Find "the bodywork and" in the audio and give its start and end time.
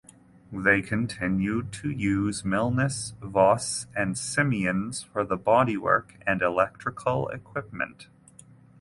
5.23-6.41